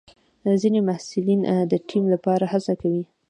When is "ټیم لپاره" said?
1.87-2.45